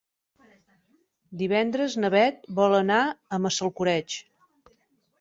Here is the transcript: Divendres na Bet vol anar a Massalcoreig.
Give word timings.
Divendres 1.43 1.99
na 2.05 2.13
Bet 2.17 2.51
vol 2.63 2.77
anar 2.81 3.01
a 3.39 3.43
Massalcoreig. 3.47 4.21